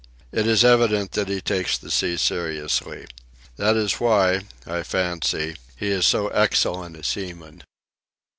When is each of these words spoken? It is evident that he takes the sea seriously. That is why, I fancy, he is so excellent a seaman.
It 0.31 0.47
is 0.47 0.65
evident 0.65 1.11
that 1.11 1.27
he 1.27 1.41
takes 1.41 1.77
the 1.77 1.91
sea 1.91 2.17
seriously. 2.17 3.05
That 3.57 3.77
is 3.77 3.99
why, 3.99 4.45
I 4.65 4.81
fancy, 4.81 5.57
he 5.75 5.89
is 5.89 6.07
so 6.07 6.29
excellent 6.29 6.97
a 6.97 7.03
seaman. 7.03 7.63